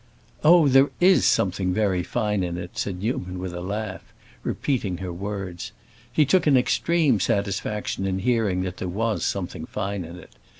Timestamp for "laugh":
3.61-4.01